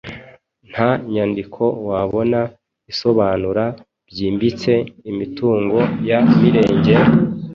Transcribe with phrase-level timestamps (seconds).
[0.71, 2.39] Nta nyandiko wabona
[2.91, 3.65] isobanura
[4.09, 4.71] byimbitse
[5.11, 5.77] imitungo
[6.09, 6.95] ya Mirenge,